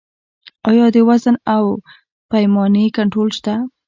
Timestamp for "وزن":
1.09-1.35